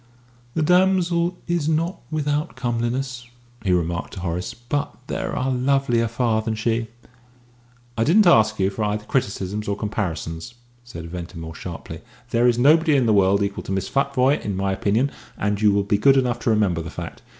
[0.55, 3.27] "The damsel is not without comeliness,"
[3.63, 6.87] he remarked to Horace; "but there are lovelier far than she."
[7.95, 12.01] "I didn't ask you for either criticisms or comparisons," said Ventimore, sharply;
[12.31, 15.71] "there is nobody in the world equal to Miss Futvoye, in my opinion, and you
[15.71, 17.21] will be good enough to remember that fact.